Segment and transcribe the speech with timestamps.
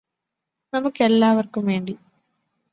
[0.73, 1.95] നമുക്കെല്ലാവര്ക്കും വേണ്ടി